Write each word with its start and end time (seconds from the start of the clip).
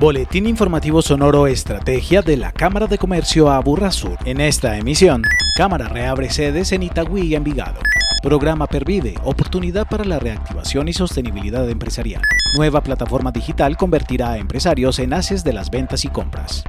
Boletín 0.00 0.46
informativo 0.46 1.02
sonoro 1.02 1.46
Estrategia 1.46 2.22
de 2.22 2.38
la 2.38 2.52
Cámara 2.52 2.86
de 2.86 2.96
Comercio 2.96 3.50
Aburrasur. 3.50 4.16
En 4.24 4.40
esta 4.40 4.78
emisión, 4.78 5.22
Cámara 5.58 5.88
reabre 5.88 6.30
sedes 6.30 6.72
en 6.72 6.84
Itagüí 6.84 7.20
y 7.24 7.34
Envigado. 7.34 7.80
Programa 8.22 8.66
Pervive, 8.66 9.16
oportunidad 9.24 9.86
para 9.86 10.06
la 10.06 10.18
reactivación 10.18 10.88
y 10.88 10.94
sostenibilidad 10.94 11.68
empresarial. 11.68 12.22
Nueva 12.56 12.80
plataforma 12.80 13.30
digital 13.30 13.76
convertirá 13.76 14.30
a 14.30 14.38
empresarios 14.38 14.98
en 15.00 15.12
haces 15.12 15.44
de 15.44 15.52
las 15.52 15.68
ventas 15.68 16.06
y 16.06 16.08
compras. 16.08 16.64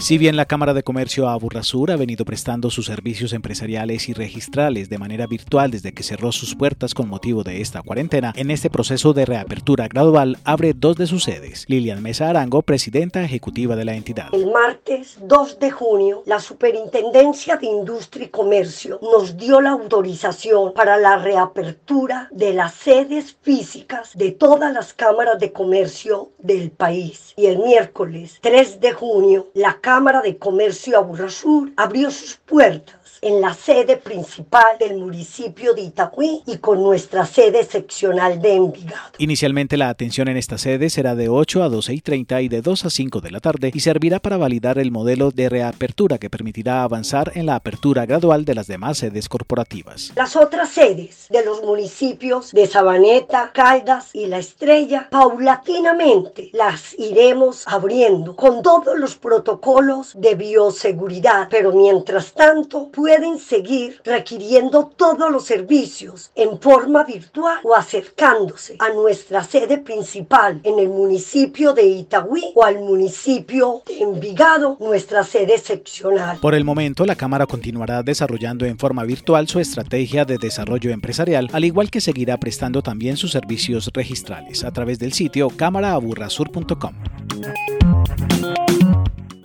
Si 0.00 0.16
bien 0.16 0.34
la 0.34 0.46
Cámara 0.46 0.72
de 0.72 0.82
Comercio 0.82 1.28
Aburrasur 1.28 1.90
ha 1.90 1.96
venido 1.96 2.24
prestando 2.24 2.70
sus 2.70 2.86
servicios 2.86 3.34
empresariales 3.34 4.08
y 4.08 4.14
registrales 4.14 4.88
de 4.88 4.96
manera 4.96 5.26
virtual 5.26 5.70
desde 5.70 5.92
que 5.92 6.02
cerró 6.02 6.32
sus 6.32 6.54
puertas 6.54 6.94
con 6.94 7.06
motivo 7.06 7.44
de 7.44 7.60
esta 7.60 7.82
cuarentena, 7.82 8.32
en 8.34 8.50
este 8.50 8.70
proceso 8.70 9.12
de 9.12 9.26
reapertura 9.26 9.88
gradual 9.88 10.38
abre 10.44 10.72
dos 10.72 10.96
de 10.96 11.06
sus 11.06 11.24
sedes. 11.24 11.66
Lilian 11.68 12.02
Mesa 12.02 12.30
Arango, 12.30 12.62
presidenta 12.62 13.22
ejecutiva 13.22 13.76
de 13.76 13.84
la 13.84 13.94
entidad. 13.94 14.28
El 14.32 14.50
martes 14.50 15.18
2 15.20 15.58
de 15.58 15.70
junio, 15.70 16.22
la 16.24 16.40
Superintendencia 16.40 17.58
de 17.58 17.66
Industria 17.66 18.24
y 18.24 18.30
Comercio 18.30 19.00
nos 19.02 19.36
dio 19.36 19.60
la 19.60 19.70
autorización 19.70 20.72
para 20.72 20.96
la 20.96 21.18
reapertura 21.18 22.28
de 22.32 22.54
las 22.54 22.72
sedes 22.72 23.36
físicas 23.42 24.16
de 24.16 24.30
todas 24.30 24.72
las 24.72 24.94
cámaras 24.94 25.38
de 25.38 25.52
comercio 25.52 26.30
del 26.38 26.70
país. 26.70 27.34
Y 27.36 27.46
el 27.46 27.58
miércoles 27.58 28.38
3 28.40 28.80
de 28.80 28.92
junio, 28.92 29.50
la 29.52 29.74
Cámara 29.74 29.89
de 30.22 30.38
Comercio 30.38 30.96
Aburrasur 30.96 31.72
abrió 31.76 32.12
sus 32.12 32.36
puertas 32.36 32.99
en 33.22 33.40
la 33.40 33.54
sede 33.54 33.96
principal 33.96 34.78
del 34.78 34.96
municipio 34.96 35.74
de 35.74 35.82
Itagüí 35.82 36.42
y 36.46 36.58
con 36.58 36.82
nuestra 36.82 37.26
sede 37.26 37.64
seccional 37.64 38.40
de 38.40 38.54
Envigado. 38.54 39.10
Inicialmente 39.18 39.76
la 39.76 39.88
atención 39.88 40.28
en 40.28 40.36
esta 40.36 40.58
sede 40.58 40.90
será 40.90 41.14
de 41.14 41.28
8 41.28 41.62
a 41.62 41.68
12 41.68 41.94
y 41.94 42.00
30 42.00 42.42
y 42.42 42.48
de 42.48 42.62
2 42.62 42.84
a 42.84 42.90
5 42.90 43.20
de 43.20 43.30
la 43.30 43.40
tarde 43.40 43.70
y 43.74 43.80
servirá 43.80 44.20
para 44.20 44.36
validar 44.36 44.78
el 44.78 44.90
modelo 44.90 45.30
de 45.30 45.48
reapertura 45.48 46.18
que 46.18 46.30
permitirá 46.30 46.82
avanzar 46.82 47.32
en 47.34 47.46
la 47.46 47.56
apertura 47.56 48.06
gradual 48.06 48.44
de 48.44 48.54
las 48.54 48.66
demás 48.66 48.98
sedes 48.98 49.28
corporativas. 49.28 50.12
Las 50.16 50.36
otras 50.36 50.70
sedes 50.70 51.26
de 51.28 51.44
los 51.44 51.62
municipios 51.62 52.52
de 52.52 52.66
Sabaneta, 52.66 53.50
Caldas 53.52 54.10
y 54.14 54.26
La 54.26 54.38
Estrella, 54.38 55.08
paulatinamente 55.10 56.50
las 56.52 56.98
iremos 56.98 57.64
abriendo 57.66 58.36
con 58.36 58.62
todos 58.62 58.98
los 58.98 59.16
protocolos 59.16 60.12
de 60.14 60.34
bioseguridad, 60.34 61.48
pero 61.50 61.72
mientras 61.72 62.32
tanto, 62.32 62.90
pueden 63.00 63.38
seguir 63.38 63.98
requiriendo 64.04 64.92
todos 64.94 65.32
los 65.32 65.46
servicios 65.46 66.32
en 66.34 66.60
forma 66.60 67.02
virtual 67.02 67.56
o 67.64 67.74
acercándose 67.74 68.76
a 68.78 68.90
nuestra 68.90 69.42
sede 69.42 69.78
principal 69.78 70.60
en 70.64 70.78
el 70.78 70.90
municipio 70.90 71.72
de 71.72 71.82
Itagüí 71.82 72.52
o 72.54 72.62
al 72.62 72.78
municipio 72.78 73.82
de 73.86 74.02
Envigado, 74.02 74.76
nuestra 74.80 75.24
sede 75.24 75.56
seccional. 75.56 76.40
Por 76.42 76.54
el 76.54 76.66
momento, 76.66 77.06
la 77.06 77.16
Cámara 77.16 77.46
continuará 77.46 78.02
desarrollando 78.02 78.66
en 78.66 78.78
forma 78.78 79.04
virtual 79.04 79.48
su 79.48 79.60
estrategia 79.60 80.26
de 80.26 80.36
desarrollo 80.36 80.90
empresarial, 80.90 81.48
al 81.54 81.64
igual 81.64 81.90
que 81.90 82.02
seguirá 82.02 82.36
prestando 82.36 82.82
también 82.82 83.16
sus 83.16 83.32
servicios 83.32 83.88
registrales 83.94 84.62
a 84.62 84.72
través 84.72 84.98
del 84.98 85.14
sitio 85.14 85.48
cámaraaburrasur.com. 85.48 87.29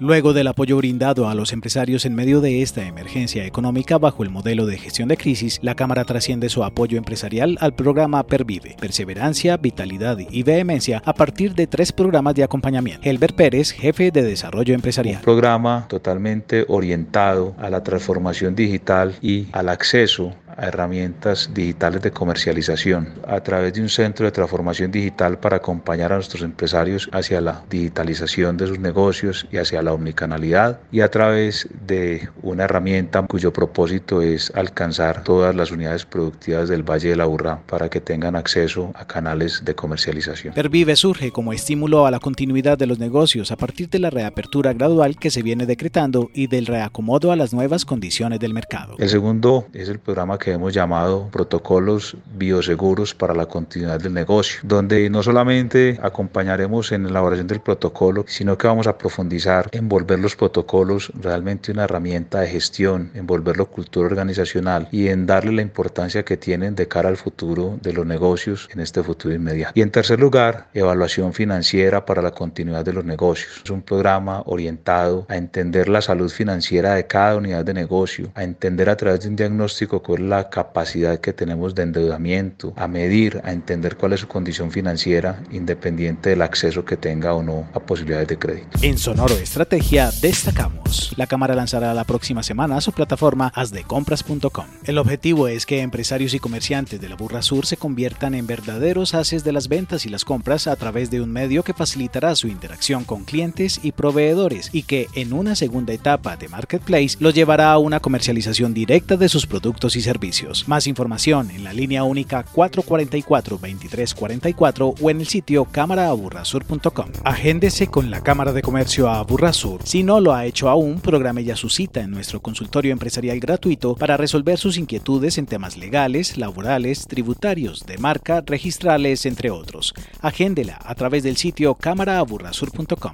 Luego 0.00 0.32
del 0.32 0.46
apoyo 0.46 0.76
brindado 0.76 1.28
a 1.28 1.34
los 1.34 1.52
empresarios 1.52 2.06
en 2.06 2.14
medio 2.14 2.40
de 2.40 2.62
esta 2.62 2.86
emergencia 2.86 3.44
económica 3.44 3.98
bajo 3.98 4.22
el 4.22 4.30
modelo 4.30 4.64
de 4.64 4.78
gestión 4.78 5.08
de 5.08 5.16
crisis, 5.16 5.58
la 5.60 5.74
Cámara 5.74 6.04
trasciende 6.04 6.48
su 6.48 6.62
apoyo 6.62 6.98
empresarial 6.98 7.58
al 7.60 7.74
programa 7.74 8.22
Pervive, 8.22 8.76
Perseverancia, 8.80 9.56
Vitalidad 9.56 10.16
y 10.18 10.44
Vehemencia 10.44 11.02
a 11.04 11.14
partir 11.14 11.56
de 11.56 11.66
tres 11.66 11.90
programas 11.90 12.36
de 12.36 12.44
acompañamiento. 12.44 13.08
Helber 13.08 13.34
Pérez, 13.34 13.72
jefe 13.72 14.12
de 14.12 14.22
Desarrollo 14.22 14.72
Empresarial. 14.72 15.20
Programa 15.22 15.86
totalmente 15.88 16.64
orientado 16.68 17.56
a 17.58 17.68
la 17.68 17.82
transformación 17.82 18.54
digital 18.54 19.16
y 19.20 19.48
al 19.50 19.68
acceso 19.68 20.32
a 20.58 20.66
herramientas 20.66 21.50
digitales 21.54 22.02
de 22.02 22.10
comercialización 22.10 23.14
a 23.26 23.40
través 23.40 23.72
de 23.74 23.80
un 23.80 23.88
centro 23.88 24.26
de 24.26 24.32
transformación 24.32 24.90
digital 24.90 25.38
para 25.38 25.56
acompañar 25.56 26.12
a 26.12 26.16
nuestros 26.16 26.42
empresarios 26.42 27.08
hacia 27.12 27.40
la 27.40 27.62
digitalización 27.70 28.56
de 28.56 28.66
sus 28.66 28.78
negocios 28.78 29.46
y 29.50 29.56
hacia 29.56 29.82
la 29.82 29.92
omnicanalidad 29.92 30.80
y 30.90 31.00
a 31.00 31.10
través 31.10 31.68
de 31.86 32.28
una 32.42 32.64
herramienta 32.64 33.22
cuyo 33.22 33.52
propósito 33.52 34.20
es 34.20 34.52
alcanzar 34.54 35.22
todas 35.22 35.54
las 35.54 35.70
unidades 35.70 36.04
productivas 36.04 36.68
del 36.68 36.82
Valle 36.82 37.10
de 37.10 37.16
la 37.16 37.26
Urra 37.26 37.60
para 37.66 37.88
que 37.88 38.00
tengan 38.00 38.36
acceso 38.36 38.92
a 38.94 39.06
canales 39.06 39.62
de 39.64 39.74
comercialización. 39.74 40.54
Pervive 40.54 40.96
surge 40.96 41.30
como 41.30 41.52
estímulo 41.52 42.06
a 42.06 42.10
la 42.10 42.18
continuidad 42.18 42.76
de 42.76 42.86
los 42.86 42.98
negocios 42.98 43.52
a 43.52 43.56
partir 43.56 43.88
de 43.88 43.98
la 43.98 44.10
reapertura 44.10 44.72
gradual 44.72 45.16
que 45.16 45.30
se 45.30 45.42
viene 45.42 45.66
decretando 45.66 46.30
y 46.34 46.48
del 46.48 46.66
reacomodo 46.66 47.32
a 47.32 47.36
las 47.36 47.52
nuevas 47.52 47.84
condiciones 47.84 48.40
del 48.40 48.54
mercado. 48.54 48.96
El 48.98 49.08
segundo 49.08 49.66
es 49.72 49.88
el 49.88 49.98
programa 49.98 50.38
que 50.38 50.47
hemos 50.52 50.72
llamado 50.72 51.28
protocolos 51.30 52.16
bioseguros 52.34 53.14
para 53.14 53.34
la 53.34 53.46
continuidad 53.46 54.00
del 54.00 54.14
negocio, 54.14 54.60
donde 54.62 55.08
no 55.10 55.22
solamente 55.22 55.98
acompañaremos 56.02 56.92
en 56.92 57.04
la 57.04 57.10
elaboración 57.10 57.46
del 57.46 57.60
protocolo, 57.60 58.24
sino 58.26 58.56
que 58.58 58.66
vamos 58.66 58.86
a 58.86 58.98
profundizar 58.98 59.68
en 59.72 59.88
volver 59.88 60.18
los 60.18 60.36
protocolos 60.36 61.12
realmente 61.20 61.72
una 61.72 61.84
herramienta 61.84 62.40
de 62.40 62.48
gestión, 62.48 63.10
en 63.14 63.26
volverlo 63.26 63.66
cultura 63.66 64.06
organizacional 64.06 64.88
y 64.90 65.08
en 65.08 65.26
darle 65.26 65.52
la 65.52 65.62
importancia 65.62 66.24
que 66.24 66.36
tienen 66.36 66.74
de 66.74 66.88
cara 66.88 67.08
al 67.08 67.16
futuro 67.16 67.78
de 67.82 67.92
los 67.92 68.06
negocios 68.06 68.68
en 68.72 68.80
este 68.80 69.02
futuro 69.02 69.34
inmediato. 69.34 69.72
Y 69.74 69.82
en 69.82 69.90
tercer 69.90 70.20
lugar, 70.20 70.68
evaluación 70.74 71.32
financiera 71.32 72.04
para 72.04 72.22
la 72.22 72.30
continuidad 72.30 72.84
de 72.84 72.92
los 72.92 73.04
negocios. 73.04 73.62
Es 73.64 73.70
un 73.70 73.82
programa 73.82 74.42
orientado 74.46 75.26
a 75.28 75.36
entender 75.36 75.88
la 75.88 76.02
salud 76.02 76.30
financiera 76.30 76.94
de 76.94 77.06
cada 77.06 77.36
unidad 77.36 77.64
de 77.64 77.74
negocio, 77.74 78.30
a 78.34 78.44
entender 78.44 78.88
a 78.90 78.96
través 78.96 79.20
de 79.20 79.28
un 79.28 79.36
diagnóstico 79.36 80.02
cuál 80.02 80.22
es 80.22 80.27
la 80.28 80.50
capacidad 80.50 81.18
que 81.18 81.32
tenemos 81.32 81.74
de 81.74 81.82
endeudamiento, 81.82 82.72
a 82.76 82.86
medir, 82.86 83.40
a 83.44 83.52
entender 83.52 83.96
cuál 83.96 84.12
es 84.12 84.20
su 84.20 84.28
condición 84.28 84.70
financiera 84.70 85.42
independiente 85.50 86.30
del 86.30 86.42
acceso 86.42 86.84
que 86.84 86.96
tenga 86.96 87.34
o 87.34 87.42
no 87.42 87.68
a 87.74 87.80
posibilidades 87.80 88.28
de 88.28 88.38
crédito. 88.38 88.78
En 88.82 88.98
Sonoro 88.98 89.34
Estrategia 89.34 90.10
destacamos. 90.20 90.87
La 91.16 91.26
Cámara 91.26 91.54
lanzará 91.54 91.94
la 91.94 92.04
próxima 92.04 92.42
semana 92.42 92.80
su 92.80 92.92
plataforma 92.92 93.52
asdecompras.com. 93.54 94.66
El 94.84 94.98
objetivo 94.98 95.48
es 95.48 95.66
que 95.66 95.82
empresarios 95.82 96.34
y 96.34 96.38
comerciantes 96.38 97.00
de 97.00 97.08
la 97.08 97.16
Burra 97.16 97.42
Sur 97.42 97.66
se 97.66 97.76
conviertan 97.76 98.34
en 98.34 98.46
verdaderos 98.46 99.14
haces 99.14 99.42
de 99.44 99.52
las 99.52 99.68
ventas 99.68 100.06
y 100.06 100.08
las 100.08 100.24
compras 100.24 100.66
a 100.66 100.76
través 100.76 101.10
de 101.10 101.20
un 101.20 101.30
medio 101.30 101.62
que 101.62 101.74
facilitará 101.74 102.34
su 102.36 102.48
interacción 102.48 103.04
con 103.04 103.24
clientes 103.24 103.80
y 103.82 103.92
proveedores 103.92 104.70
y 104.72 104.84
que 104.84 105.08
en 105.14 105.32
una 105.32 105.56
segunda 105.56 105.92
etapa 105.92 106.36
de 106.36 106.48
Marketplace 106.48 107.16
los 107.20 107.34
llevará 107.34 107.72
a 107.72 107.78
una 107.78 108.00
comercialización 108.00 108.72
directa 108.72 109.16
de 109.16 109.28
sus 109.28 109.46
productos 109.46 109.96
y 109.96 110.00
servicios. 110.00 110.68
Más 110.68 110.86
información 110.86 111.50
en 111.50 111.64
la 111.64 111.72
línea 111.72 112.04
única 112.04 112.44
444-2344 112.54 114.94
o 115.00 115.10
en 115.10 115.20
el 115.20 115.26
sitio 115.26 115.64
cámaraaburrasur.com. 115.66 117.08
Agéndese 117.24 117.88
con 117.88 118.10
la 118.10 118.22
Cámara 118.22 118.52
de 118.52 118.62
Comercio 118.62 119.08
a 119.08 119.18
Aburrasur. 119.18 119.80
Si 119.84 120.02
no 120.02 120.20
lo 120.20 120.32
ha 120.32 120.46
hecho 120.46 120.68
aún, 120.68 120.77
programe 121.02 121.44
ya 121.44 121.56
su 121.56 121.68
cita 121.68 122.00
en 122.00 122.10
nuestro 122.10 122.40
consultorio 122.40 122.92
empresarial 122.92 123.40
gratuito 123.40 123.94
para 123.96 124.16
resolver 124.16 124.58
sus 124.58 124.78
inquietudes 124.78 125.36
en 125.38 125.46
temas 125.46 125.76
legales, 125.76 126.38
laborales, 126.38 127.06
tributarios, 127.06 127.84
de 127.84 127.98
marca, 127.98 128.42
registrales, 128.46 129.26
entre 129.26 129.50
otros. 129.50 129.94
Agéndela 130.20 130.78
a 130.84 130.94
través 130.94 131.22
del 131.24 131.36
sitio 131.36 131.74
cámaraaburrasur.com. 131.74 133.12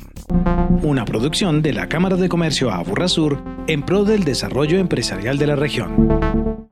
Una 0.83 1.05
producción 1.05 1.63
de 1.63 1.73
la 1.73 1.89
Cámara 1.89 2.17
de 2.17 2.29
Comercio 2.29 2.71
Aburrasur 2.71 3.43
en 3.67 3.83
pro 3.83 4.05
del 4.05 4.25
desarrollo 4.25 4.79
empresarial 4.79 5.39
de 5.39 5.47
la 5.47 5.57
región. 5.57 6.64